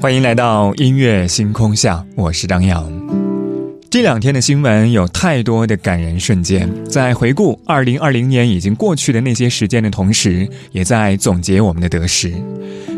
[0.00, 2.90] 欢迎来到音乐星空下，我是张扬。
[3.90, 12.32] 这两天的新闻有太多的感人瞬间，在回顾二零二零年已经过去的那些时间的同时，也在总结我们的得失。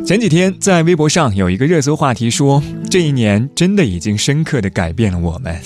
[0.06, 5.60] 前几天在微博上有一个热搜话题说，这一年真的已经深刻的改变了我们。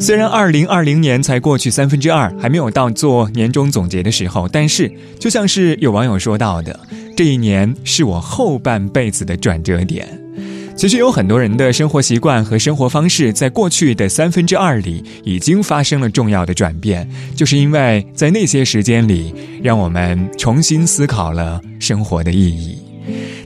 [0.00, 6.80] 虽然二零二零年才过去三分之二，还没有到做年终总结的时候，但是就像是有网友说到的，
[7.14, 10.21] 这一年是我后半辈子的转折点。
[10.74, 22.78] 其实有很多人的生活习惯和生活方式，在过去的三分之二里已经发生了重要的转变，就是因为在那些时间里，让我们重新思考了生活的意义。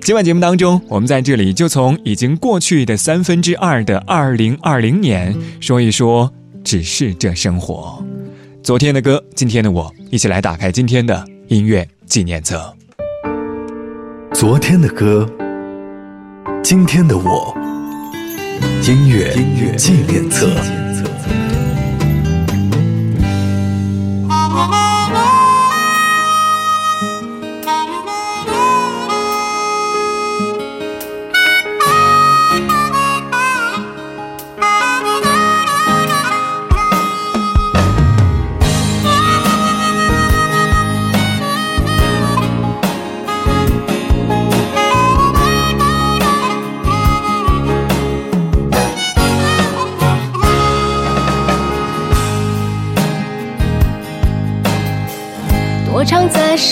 [0.01, 6.33] 今晚节目当中，我们在这里就从已经过去的三分之二的二零二零年说一说，
[6.65, 8.03] 只是这生活。
[8.63, 12.75] 昨天的歌，今天的我，一起来打开今天的音乐纪念册。
[14.33, 15.29] 昨天的歌。
[16.69, 17.57] 今天的我，
[18.83, 19.33] 音乐
[19.77, 20.51] 纪念册。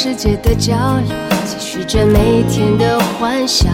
[0.06, 1.14] 世界的角落，
[1.46, 3.72] 继续着每天的幻想，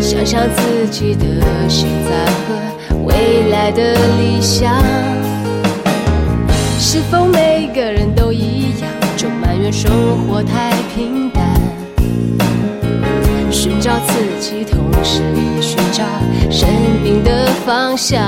[0.00, 1.24] 想象自己的
[1.68, 4.82] 现在和未来的理想。
[6.80, 9.92] 是否每个人都一样，就埋怨生
[10.26, 11.44] 活太平淡？
[13.52, 16.02] 寻找自己，同时也寻找
[16.50, 16.68] 生
[17.00, 18.20] 命的方向。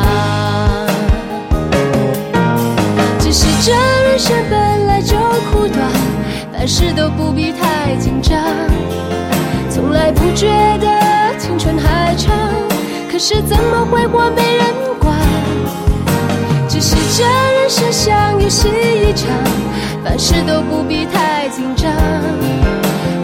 [3.19, 5.17] 只是这人生本来就
[5.51, 5.91] 苦短，
[6.53, 8.39] 凡事都不必太紧张。
[9.71, 10.47] 从来不觉
[10.83, 12.31] 得青春还长，
[13.11, 14.67] 可是怎么挥霍没人
[15.01, 15.17] 管。
[16.69, 19.31] 只是这人生像游戏一场，
[20.05, 21.91] 凡事都不必太紧张。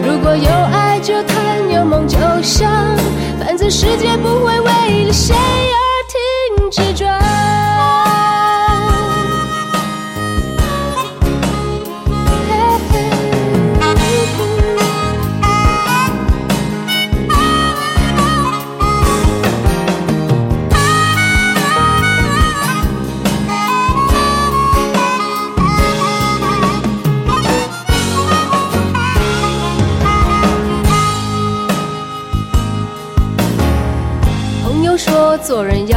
[0.03, 2.67] 如果有爱就谈，有梦就想，
[3.39, 5.84] 反正世界不会为了谁而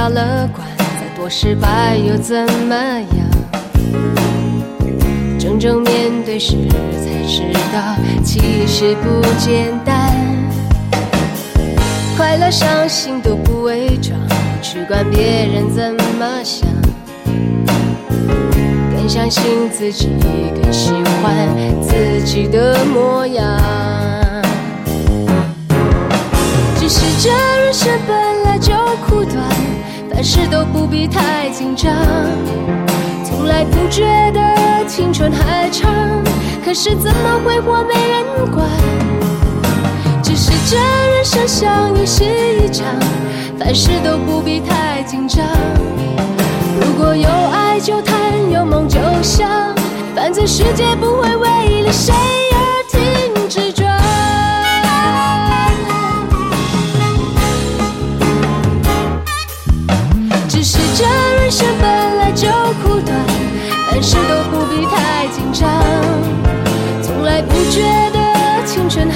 [0.08, 3.08] 乐观，再多失败又怎么样？
[5.38, 10.14] 真正面对时才知道，其实不简单。
[12.16, 16.68] 快乐伤心都不伪装，不去管别人怎么想，
[18.90, 20.08] 更相信自己，
[20.60, 20.92] 更喜
[21.22, 21.48] 欢
[21.82, 23.44] 自己的模样。
[26.78, 28.72] 只是这人生本来就。
[29.06, 29.42] 苦短，
[30.18, 31.94] 凡事都不必太紧张。
[33.24, 34.02] 从来不觉
[34.32, 35.88] 得青春还长，
[36.64, 38.68] 可是怎么挥霍没人管。
[40.20, 42.84] 只是这人生像游戏一场，
[43.60, 45.46] 凡事都不必太紧张。
[46.80, 49.48] 如果有爱就谈，有梦就想，
[50.16, 52.12] 反正世界不会为了谁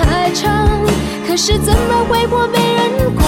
[0.02, 0.68] 太长，
[1.26, 3.24] 可是怎么会过没人管。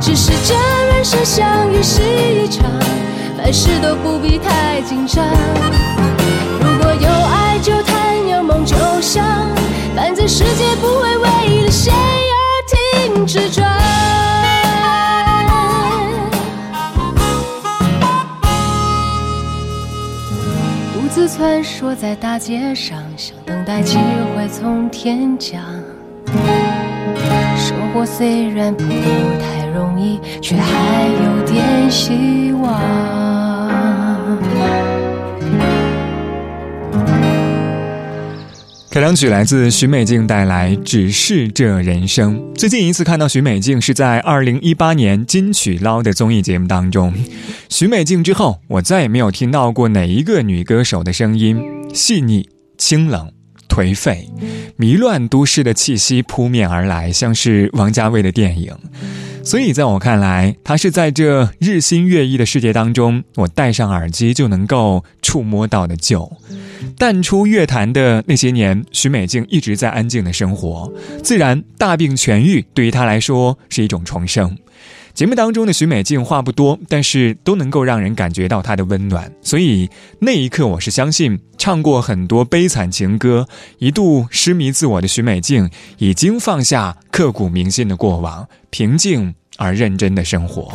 [0.00, 2.64] 只是这人生相遇是一场，
[3.36, 5.24] 凡事都不必太紧张。
[6.60, 9.24] 如果有爱就谈，有梦就想，
[9.94, 13.69] 反正世界不会为了谁而停止转。
[21.40, 23.96] 穿梭在大街上，想等待机
[24.36, 25.58] 会从天降。
[27.56, 33.39] 生活虽然不太容易，却还有点希望。
[38.90, 42.36] 开场曲来自许美静带来《只是这人生》。
[42.56, 47.14] 最近一次看到许美静是在二零一八年金曲捞的综艺节目当中。
[47.68, 51.62] 许美静之后，我再也没有听到过哪一个女歌手的声音
[51.94, 52.48] 细腻、
[52.78, 53.30] 清冷、
[53.68, 54.28] 颓废、
[54.76, 58.74] 迷乱都市的气息扑面而来，像是王家卫的电影。
[59.42, 66.30] 所以，在我看来，她是在这日新月异的世界当中，我戴上耳机就能够触摸到的旧。
[66.96, 70.92] 淡出乐坛的那些年，许美静一直在安静的生活，
[71.22, 74.56] 自然大病痊愈对于她来说是一种重生。
[75.12, 79.30] 节目当中的许美静话不多，但是都能够让人感觉到她的温暖。
[79.42, 79.90] 所以
[80.20, 83.46] 那一刻，我是相信唱过很多悲惨情歌、
[83.78, 90.72] 一度失迷自我的许美静，已经放下刻骨铭心的过往，平静而认真的生活。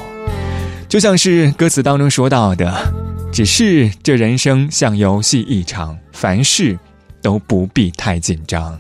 [0.88, 2.72] 就像是歌词当中说到的。
[3.32, 6.80] 只是这人生像游戏一场，凡事
[7.22, 8.80] 都不必太紧张。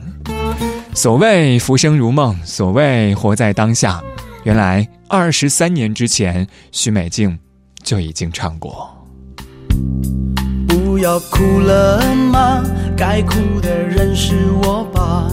[0.94, 4.02] 所谓浮生如梦，所谓活在当下，
[4.46, 7.38] 原来二十三年之前，许美静
[7.84, 8.90] 就已经唱过。
[10.70, 12.02] 不要哭了
[12.32, 12.64] 吗？
[12.96, 15.28] 该哭的人是我吧？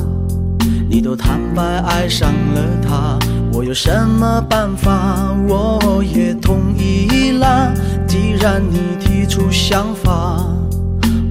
[0.92, 3.18] 你都坦白爱上了他，
[3.50, 5.34] 我有什么办法？
[5.48, 7.72] 我也同意啦。
[8.06, 10.44] 既然你提出想法，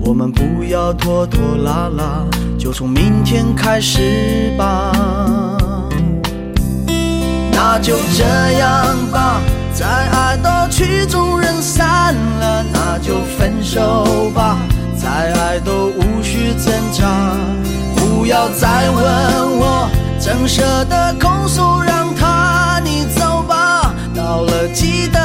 [0.03, 2.25] 我们不要拖拖拉拉，
[2.57, 4.91] 就从明天开始吧。
[7.51, 8.23] 那就这
[8.57, 9.39] 样吧，
[9.75, 14.57] 再爱到曲终人散了，那就分手吧，
[14.99, 17.37] 再爱都无需挣扎。
[18.31, 23.93] 不要再问我，怎舍得控诉，让他你走吧。
[24.15, 25.19] 到了记得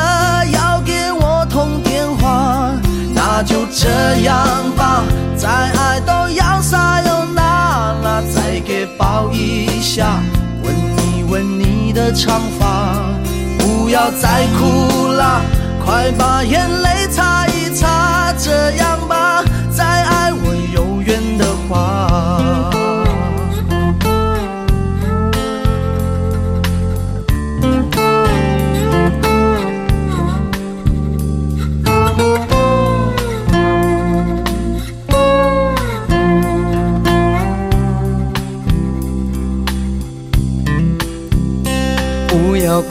[0.47, 2.73] 要给我通电话。
[3.15, 4.45] 那就这样
[4.77, 5.05] 吧，
[5.37, 10.19] 再爱都要撒又那拉，再给抱一下，
[10.65, 10.75] 吻
[11.07, 12.97] 一吻你的长发。
[13.57, 15.41] 不要再哭了，
[15.85, 18.33] 快把眼泪擦一擦。
[18.37, 19.26] 这样吧，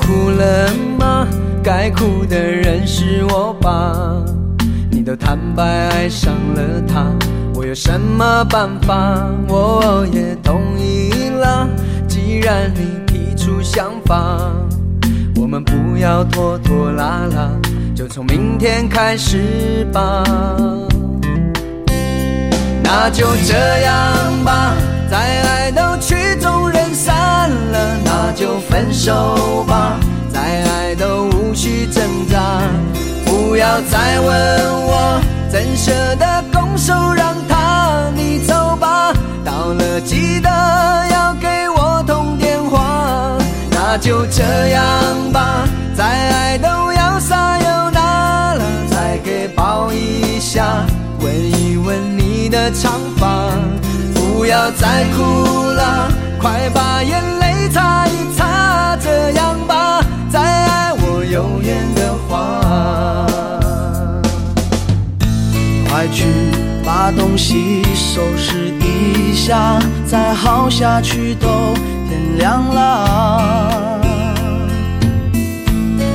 [0.05, 1.27] 哭了吗？
[1.63, 3.91] 该哭的人是我吧？
[4.91, 7.07] 你都坦白爱上了他，
[7.55, 9.27] 我有什么办法？
[9.47, 11.67] 我也同意了。
[12.07, 14.37] 既然你提出想法，
[15.35, 17.49] 我们不要拖拖拉拉，
[17.95, 20.23] 就从明天开始吧。
[22.83, 24.75] 那就这样吧，
[25.09, 26.15] 再爱都曲，
[28.35, 29.97] 就分手吧，
[30.29, 32.61] 再爱都无需挣扎。
[33.25, 34.27] 不要再问
[34.87, 39.13] 我，怎舍得拱手让他你走吧。
[39.45, 40.49] 到了记得
[41.11, 43.37] 要给我通电话。
[43.71, 44.83] 那就这样
[45.31, 45.65] 吧，
[45.95, 48.61] 再爱都要撒又那了，
[48.91, 50.85] 再给抱一下，
[51.21, 53.49] 吻一吻你的长发。
[54.13, 55.23] 不要再哭
[55.71, 57.44] 了，快把眼泪
[67.05, 71.47] 把东西收拾一下，再耗下去都
[72.09, 74.01] 天亮了。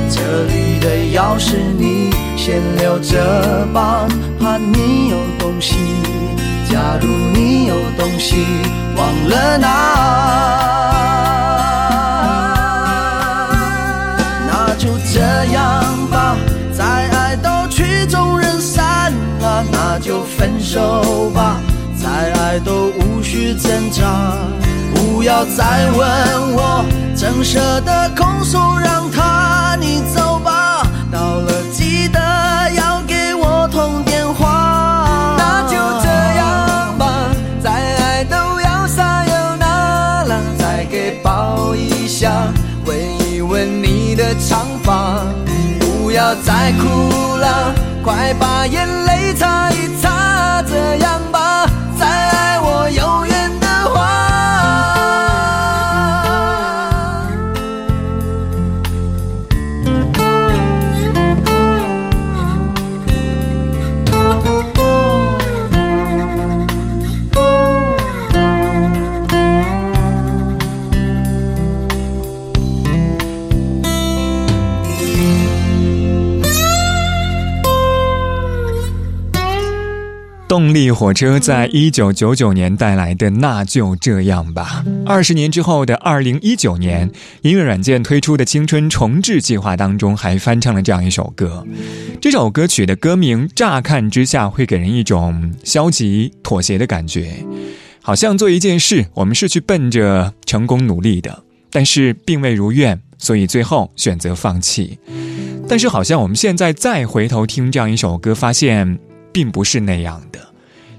[0.09, 4.05] 这里的钥匙你先留着吧，
[4.37, 5.75] 怕你有东西。
[6.69, 8.45] 假如你有东西
[8.97, 9.69] 忘了拿，
[22.51, 24.35] 爱都无需挣扎。
[24.93, 26.83] 不要再问我，
[27.15, 30.85] 怎舍得控诉让他你走吧。
[31.09, 32.19] 到了记得
[32.75, 35.37] 要给我通电话。
[35.37, 37.31] 那就这样吧，
[37.63, 42.29] 再爱都要撒悠那了，再给抱一下，
[42.85, 42.97] 闻
[43.31, 45.23] 一闻你的长发。
[45.79, 51.00] 不要再哭了，快把眼泪擦一擦，这样。
[52.01, 53.30] 再爱我有
[80.71, 84.85] 动力火车在一九九九年带来的《那就这样吧》。
[85.05, 87.11] 二十年之后的二零一九年，
[87.41, 91.67] 音乐软件推出的青春重置计划当中，还翻唱了这样一首歌。
[92.21, 97.43] 这首歌曲的歌名，乍看之下会给人一种消极妥协的感觉，
[98.01, 104.97] 好像做一件事，我们是去奔着成功努力的，但是并未如愿，所以最后选择放弃。
[105.67, 108.97] 但是好像我们现在再回头听这样一首歌，发现。
[109.33, 110.39] 并不是那样的，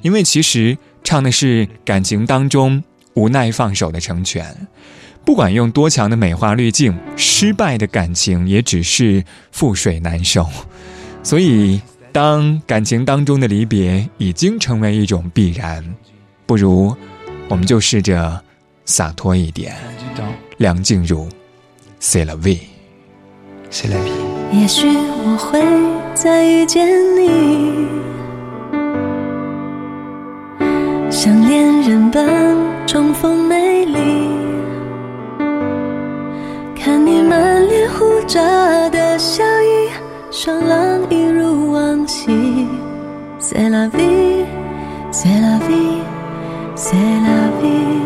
[0.02, 2.82] 因为其实唱的是感情当中
[3.14, 4.54] 无奈放手的成全。
[5.25, 10.47] 不管用多强的美化滤镜，失败的感情也只是覆水难收。
[11.23, 11.80] 所以，
[12.11, 15.82] 当感情当中的离别已经成为一种必然，
[16.44, 16.94] 不如
[17.49, 18.42] 我们就试着
[18.85, 19.75] 洒脱一点。
[20.59, 21.28] 梁静茹
[22.00, 24.11] ，C'est la vie，C'est la vie。
[24.52, 25.61] 也许我会
[26.14, 28.12] 再遇见你。
[31.12, 32.26] 像恋人般
[32.87, 33.99] 重逢美丽，
[36.75, 38.40] 看你满脸胡渣
[38.88, 39.90] 的笑意，
[40.31, 42.66] 双浪一如往昔。
[43.38, 44.47] C'est la vie,
[45.12, 46.00] c'est la vie,
[46.75, 48.00] c'est la vie。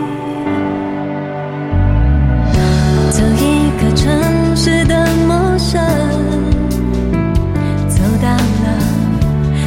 [3.13, 5.81] 走一个城市的陌生，
[7.89, 8.67] 走到了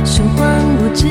[0.04, 1.08] 时光无知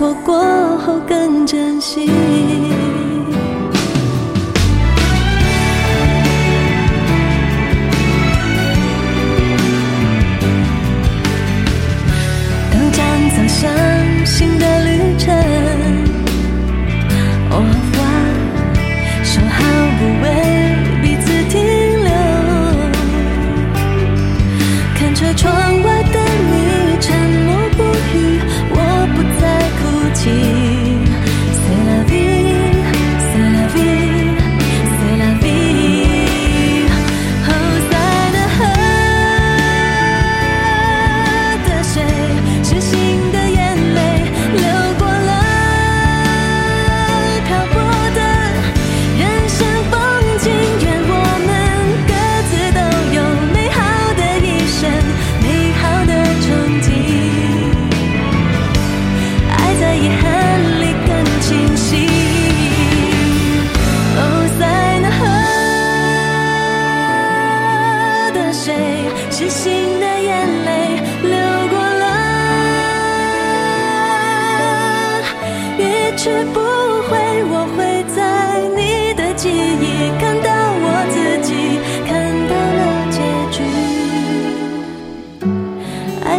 [0.00, 2.10] 错过后更珍惜。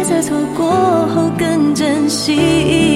[0.04, 0.66] 在错过
[1.14, 2.91] 后更珍惜。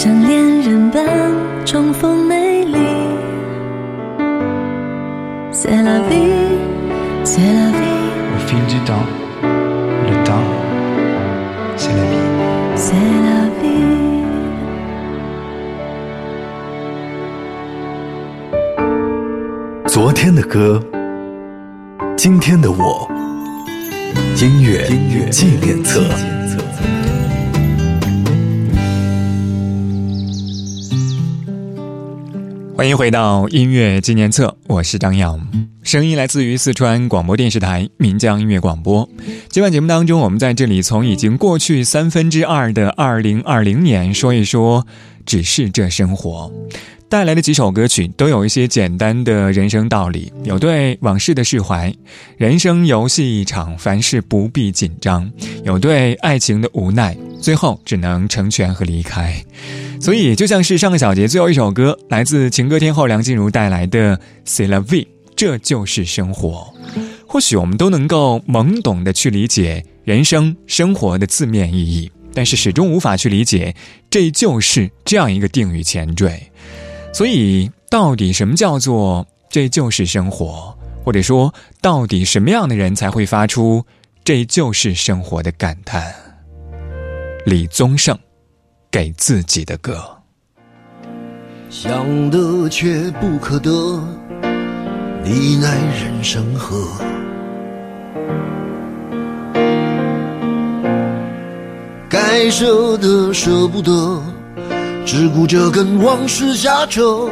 [0.00, 1.04] 像恋人般
[1.66, 2.78] 重逢美丽。
[19.88, 20.80] 昨天的歌，
[22.16, 23.10] 今天的我，
[24.40, 26.37] 音乐，音乐纪念册。
[32.78, 35.36] 欢迎回到音乐纪念册，我是张扬，
[35.82, 39.06] 声音来自于四川广播电视台岷江音乐广播。
[39.48, 44.86] 今晚节目当中，我们在这里从已经过去三分之二的二零二零年说一说，
[45.26, 46.48] 只是这生活。
[47.08, 51.92] 带来的几首歌曲都有一些简单的人生道理，有对往事的释怀，
[52.36, 55.28] 人生游戏一场，凡事不必紧张；
[55.64, 59.34] 有对爱情的无奈，最后只能成全和离开。
[60.00, 65.04] 所以，就像是上个小节最后一首歌，来自情歌天后梁静茹带来的《C'est la vie》，
[65.36, 66.72] 这就是生活。
[67.26, 73.74] 或许我们都能够懵懂的去理解人生生活的字面意义，但是始终无法去理解
[74.08, 76.50] 这就是这样一个定语前缀。
[77.12, 80.74] 所以，到底什么叫做这就是生活？
[81.04, 83.84] 或者说，到底什么样的人才会发出
[84.24, 86.14] 这就是生活的感叹？
[87.44, 88.18] 李宗盛
[88.90, 89.98] 给自己的歌。
[91.68, 93.70] 想得却不可得，
[95.22, 96.88] 你奈人生何？
[102.08, 104.22] 该舍的舍不得。
[105.04, 107.30] 只顾着跟往事瞎扯，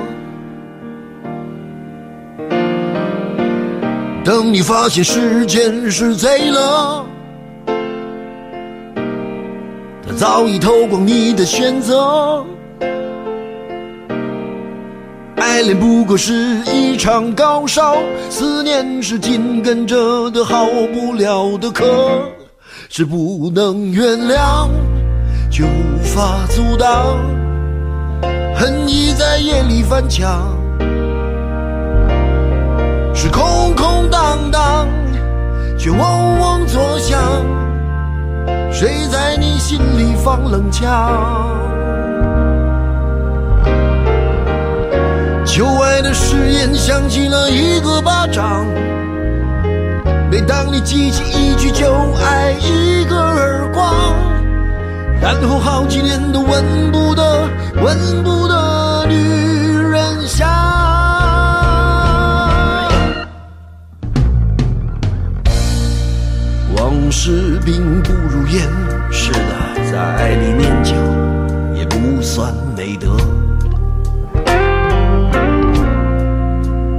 [4.24, 7.05] 等你发现时间是贼了，
[10.16, 12.42] 早已偷光你的选择。
[15.36, 16.32] 爱恋不过是
[16.64, 17.96] 一场高烧，
[18.30, 21.84] 思念是紧跟着的好不了的咳，
[22.88, 24.68] 是不能原谅，
[25.50, 27.18] 却无法阻挡。
[28.54, 30.56] 恨意在夜里翻墙，
[33.14, 34.88] 是空空荡荡，
[35.78, 35.98] 却嗡
[36.40, 37.20] 嗡作响。
[38.78, 40.86] 谁在你心里放冷枪？
[45.46, 48.66] 旧爱的誓言响起了一个巴掌。
[50.30, 51.86] 每当你记起一句就
[52.22, 53.94] 爱，一个耳光。
[55.22, 57.48] 然后好几年都闻不得、
[57.82, 60.75] 闻不得女人香。
[67.16, 68.68] 往事并不如烟，
[69.10, 69.38] 是的，
[69.90, 70.92] 在爱里念旧
[71.74, 73.16] 也不算美德。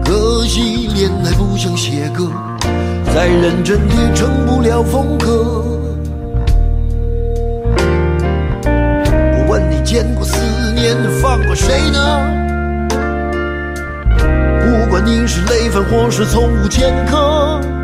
[0.03, 2.31] 可惜恋爱不像写歌，
[3.13, 5.63] 再认真也成不了风格。
[8.65, 10.35] 我问你见过思
[10.73, 11.99] 念，放过谁呢？
[14.65, 17.76] 不管你是累犯或是从无前科，我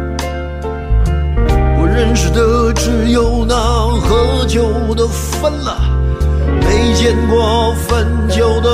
[1.94, 5.78] 认识的只有那喝酒的分了，
[6.60, 8.70] 没见过分酒的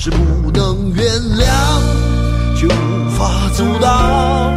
[0.00, 1.04] 是不能原
[1.36, 1.44] 谅，
[2.56, 4.54] 却无法阻挡。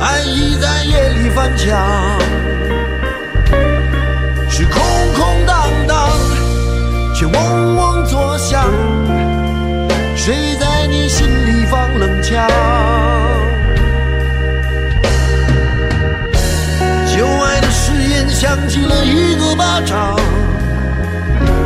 [0.00, 1.80] 爱意在夜里翻墙，
[4.50, 4.82] 是空
[5.14, 6.08] 空荡荡，
[7.14, 8.68] 却嗡嗡作响。
[10.16, 12.44] 谁在你心里放冷枪？
[17.16, 20.16] 旧爱的誓言响起了一个巴掌，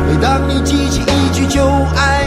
[0.07, 2.18] 每当你记起一句旧爱，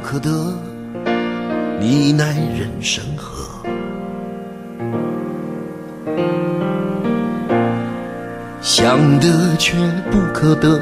[0.00, 0.54] 可得，
[1.78, 3.38] 你奈人生何？
[8.62, 9.76] 想得却
[10.10, 10.80] 不可得，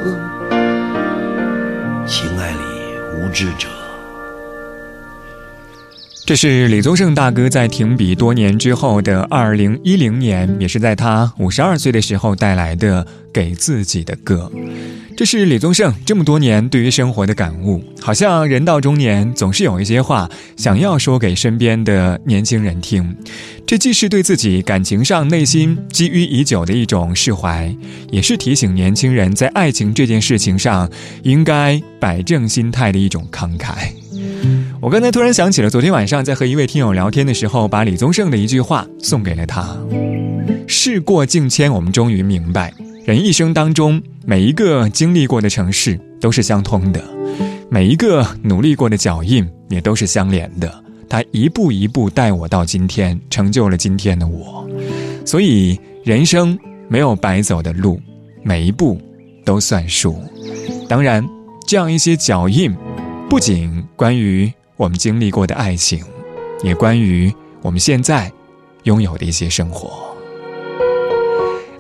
[2.07, 2.59] 情爱里
[3.17, 3.69] 无知者。
[6.25, 14.51] 这是李宗盛大哥在停笔多年之后的二零一零年，也是在他五十二岁的时候带来的给自己的歌。
[15.19, 23.17] 这是李宗盛这么多年对于生活的感悟，好像人到中年总是有一些话想要说给身边的年轻人听。
[23.67, 27.75] 这既是对自己感情上内心积郁已久的一种释怀，
[28.13, 30.89] 也是提醒年轻人在爱情这件事情上
[31.25, 33.89] 应该摆正心态的一种慷慨。
[34.81, 39.77] 我刚才突然想起了昨天晚上在和一位听友聊天的时候，把李宗盛的一句话送给了他。
[40.69, 42.73] 事过境迁，我们终于明白，
[43.09, 47.03] 人一生当中每一个经历过的城市都是相通的，
[47.71, 50.85] 每一个努力过的脚印也都是相连的。
[51.09, 54.69] 他一步一步带我到今天，成就了今天的我。
[55.25, 57.99] 所以人生没有白走的路，
[58.43, 59.01] 每一步
[59.43, 60.23] 都算数。
[60.87, 61.27] 当然，
[61.67, 62.77] 这样一些脚印，
[63.31, 64.53] 不仅关于。
[64.77, 66.05] 我们经历过的爱情，
[66.63, 68.31] 也关于我们现在
[68.83, 70.08] 拥有的一些生活。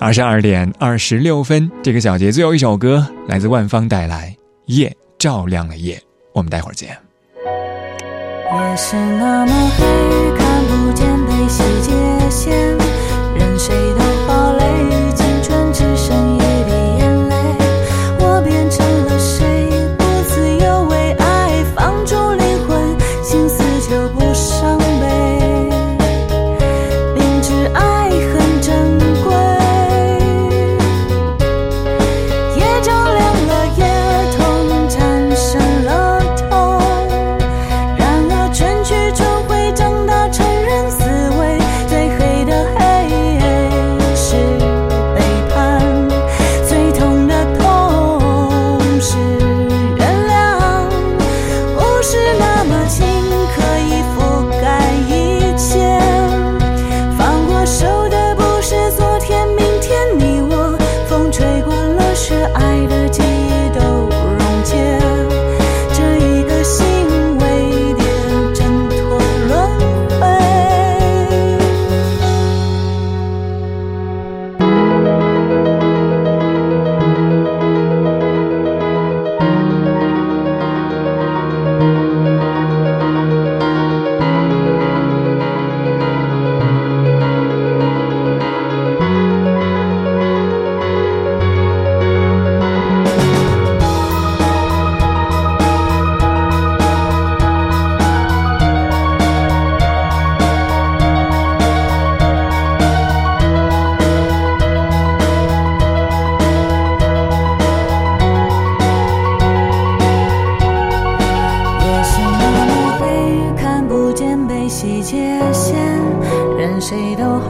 [0.00, 4.32] 二十二点二十六分，这个小节最后一首歌来自万芳带来
[4.66, 5.96] 《夜照亮了夜》，
[6.32, 6.96] 我们待会儿见。
[8.50, 9.84] 夜是那么黑，
[10.38, 12.56] 看不见悲喜界限，
[13.36, 13.74] 任谁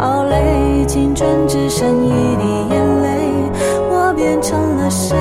[0.09, 3.09] 堡垒青春只剩一滴眼泪
[3.91, 5.15] 我变成了谁？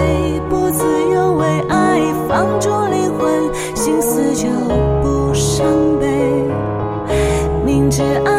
[0.49, 4.47] 不自由为爱放逐灵魂心死就
[5.03, 5.67] 不伤
[5.99, 6.07] 悲。
[7.65, 8.36] 明知爱